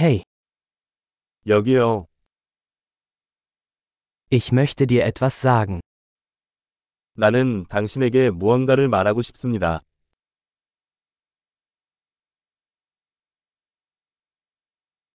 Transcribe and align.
Hey, 0.00 0.23
여기요. 1.45 2.07
ich 4.31 4.51
möchte 4.53 4.87
dir 4.87 5.03
etwas 5.03 5.35
sagen. 5.35 5.81
나는 7.13 7.65
당신에게 7.67 8.29
무언가를 8.31 8.87
말하고 8.87 9.21
싶습니다. 9.21 9.81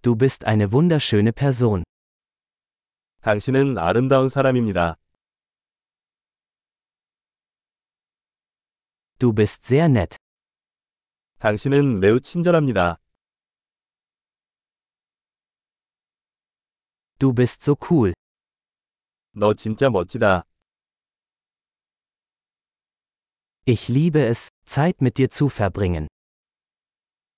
Du 0.02 0.14
bist 0.14 0.46
eine 0.46 0.70
wunderschöne 0.70 1.32
Person. 1.32 1.82
당신은 3.22 3.78
아름다운 3.78 4.28
사람입니다. 4.28 4.96
Du 9.18 9.32
bist 9.34 9.66
sehr 9.66 9.88
nett. 9.88 10.16
당신은 11.38 11.98
매우 12.00 12.20
친절합니다. 12.20 12.98
Du 17.19 17.33
bist 17.33 17.63
so 17.63 17.75
cool. 17.89 18.13
너 19.33 19.53
진짜 19.53 19.89
멋지다. 19.89 20.43
Ich 23.65 23.87
liebe 23.89 24.25
es, 24.25 24.49
Zeit 24.65 25.01
mit 25.01 25.17
dir 25.17 25.29
zu 25.29 25.47
verbringen. 25.49 26.07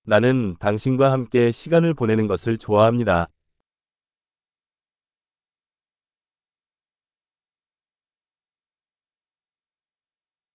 나는 0.06 0.58
당신과 0.60 1.12
함께 1.12 1.52
시간을 1.52 1.94
보내는 1.94 2.28
것을 2.28 2.58
좋아합니다. 2.58 3.28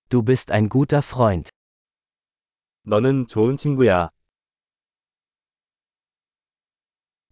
Du 0.08 0.22
bist 0.22 0.50
ein 0.50 0.68
guter 0.70 1.02
Freund. 1.02 1.50
너는 2.82 3.26
좋은 3.26 3.58
친구야. 3.58 4.08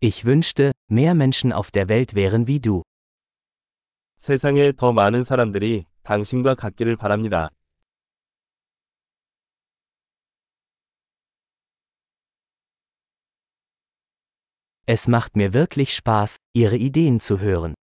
Ich 0.01 0.27
wünschte, 0.27 0.70
mehr 0.91 1.15
Menschen 1.15 1.53
auf 1.53 1.71
der 1.71 1.89
Welt 1.89 2.15
wären 2.15 2.47
wie 2.47 2.61
du. 2.61 2.83
세상에 4.19 4.73
더 4.73 4.93
많은 4.93 5.25
사람들이 5.25 5.85
당신과 6.03 6.55
같기를 6.55 6.97
바랍니다. 6.97 7.51
Es 14.89 15.09
macht 15.09 15.35
mir 15.35 15.53
wirklich 15.53 15.95
Spaß, 15.95 16.37
Ihre 16.55 16.77
Ideen 16.77 17.19
zu 17.19 17.41
hören. 17.41 17.75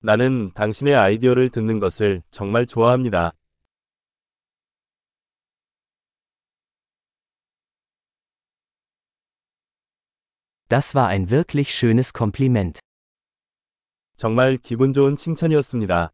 나는 0.00 0.52
당신의 0.54 0.94
아이디어를 0.96 1.50
듣는 1.50 1.78
것을 1.80 2.22
정말 2.30 2.66
좋아합니다. 2.66 3.32
Das 10.68 10.94
war 10.94 11.08
ein 11.08 11.30
wirklich 11.30 11.74
schönes 11.74 12.12
Kompliment. 12.12 12.78
정말 14.16 14.58
기분 14.58 14.92
좋은 14.92 15.16
칭찬이었습니다. 15.16 16.12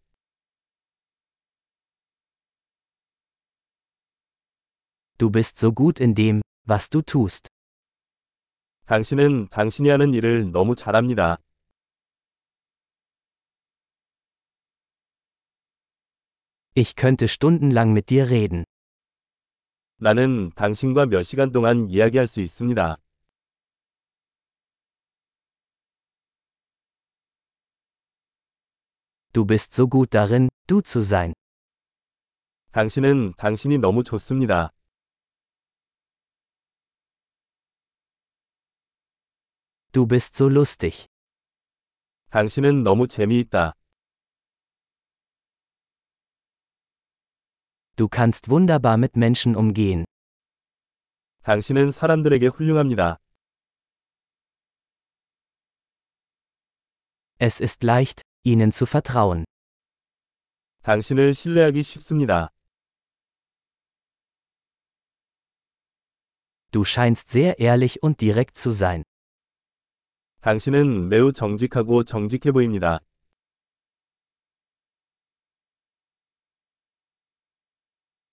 Du 5.18 5.30
bist 5.30 5.58
so 5.58 5.72
gut 5.72 6.00
in 6.00 6.14
dem, 6.14 6.42
was 6.66 6.88
du 6.88 7.02
tust. 7.02 7.48
당신은 8.86 9.48
당신이 9.48 9.88
하는 9.88 10.12
일을 10.12 10.52
너무 10.52 10.74
잘합니다. 10.74 11.38
Ich 16.76 16.96
könnte 16.96 17.28
stundenlang 17.28 17.92
mit 17.92 18.06
dir 18.10 18.28
reden. 18.28 18.64
나는 19.98 20.50
당신과 20.56 21.06
몇 21.06 21.22
시간 21.22 21.52
동안 21.52 21.88
이야기할 21.88 22.26
수 22.26 22.40
있습니다. 22.40 22.98
Du 29.32 29.44
bist 29.44 29.74
so 29.74 29.88
gut 29.88 30.14
darin, 30.14 30.48
du 30.66 30.80
zu 30.80 31.02
sein. 31.02 31.34
당신은 32.72 33.34
당신이 33.36 33.78
너무 33.78 34.04
좋습니다. 34.04 34.70
Du 39.92 40.06
bist 40.06 40.36
so 40.36 40.48
lustig. 40.48 41.06
당신은 42.30 42.82
너무 42.82 43.06
재미있다. 43.06 43.74
Du 47.96 48.08
kannst 48.08 48.48
wunderbar 48.50 48.98
mit 48.98 49.16
Menschen 49.16 49.54
umgehen. 49.54 50.04
당신은 51.42 51.92
사람들에게 51.92 52.48
훌륭합니다. 52.48 53.18
Es 57.38 57.60
ist 57.60 57.84
leicht, 57.84 58.22
ihnen 58.44 58.70
zu 58.70 58.86
vertrauen. 58.86 59.44
당신을 60.82 61.32
신뢰하기 61.34 61.82
쉽습니다. 61.82 62.50
Du 66.70 66.84
scheinst 66.84 67.30
sehr 67.30 67.58
ehrlich 67.58 68.02
und 68.02 68.20
direkt 68.20 68.56
zu 68.56 68.70
sein. 68.70 69.04
당신은 70.40 71.08
매우 71.08 71.32
정직하고 71.32 72.04
정직해 72.04 72.52
보입니다. 72.52 73.00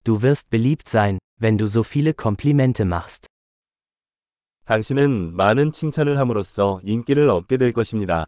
Du 0.03 0.21
wirst 0.21 0.49
beliebt 0.49 0.89
sein, 0.89 1.19
wenn 1.39 1.57
du 1.57 1.67
so 1.67 1.83
viele 1.83 2.13
Komplimente 2.13 2.83
machst. 2.83 3.27
당신은 4.65 5.35
많은 5.35 5.71
칭찬을 5.71 6.17
함으로써 6.17 6.81
인기를 6.83 7.29
얻게 7.29 7.57
될 7.57 7.71
것입니다. 7.71 8.25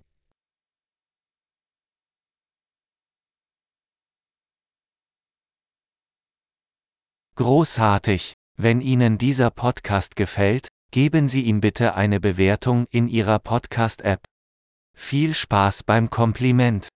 Großartig! 7.39 8.33
Wenn 8.57 8.81
Ihnen 8.81 9.17
dieser 9.17 9.53
Podcast 9.53 10.17
gefällt, 10.17 10.67
geben 10.91 11.29
Sie 11.29 11.43
ihm 11.43 11.61
bitte 11.61 11.95
eine 11.95 12.19
Bewertung 12.19 12.87
in 12.91 13.07
Ihrer 13.07 13.39
Podcast-App. 13.39 14.25
Viel 14.93 15.35
Spaß 15.35 15.85
beim 15.85 16.11
Kompliment! 16.11 16.89